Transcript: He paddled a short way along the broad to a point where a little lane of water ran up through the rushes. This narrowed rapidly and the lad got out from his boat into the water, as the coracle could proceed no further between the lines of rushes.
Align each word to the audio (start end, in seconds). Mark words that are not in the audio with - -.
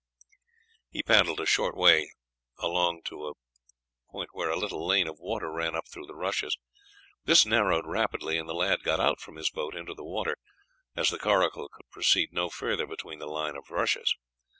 He 0.89 1.03
paddled 1.03 1.39
a 1.39 1.45
short 1.45 1.77
way 1.77 2.09
along 2.57 3.01
the 3.07 3.11
broad 3.11 3.19
to 3.19 3.27
a 3.27 4.11
point 4.11 4.29
where 4.33 4.49
a 4.49 4.57
little 4.57 4.83
lane 4.83 5.05
of 5.07 5.19
water 5.19 5.51
ran 5.51 5.75
up 5.75 5.87
through 5.87 6.07
the 6.07 6.15
rushes. 6.15 6.57
This 7.25 7.45
narrowed 7.45 7.85
rapidly 7.85 8.39
and 8.39 8.49
the 8.49 8.55
lad 8.55 8.81
got 8.81 8.99
out 8.99 9.19
from 9.21 9.35
his 9.35 9.51
boat 9.51 9.75
into 9.75 9.93
the 9.93 10.03
water, 10.03 10.37
as 10.95 11.11
the 11.11 11.19
coracle 11.19 11.69
could 11.69 11.87
proceed 11.91 12.33
no 12.33 12.49
further 12.49 12.87
between 12.87 13.19
the 13.19 13.27
lines 13.27 13.57
of 13.57 13.69
rushes. 13.69 14.15